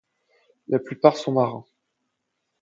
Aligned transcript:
La 0.67 0.79
plupart 0.79 1.15
sont 1.15 1.31
marins. 1.33 1.63